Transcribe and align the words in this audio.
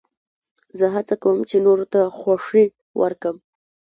زه 0.77 0.85
هڅه 0.95 1.15
کوم، 1.23 1.37
چي 1.49 1.57
نورو 1.65 1.85
ته 1.93 2.01
خوښي 2.19 2.65
ورکم. 3.01 3.35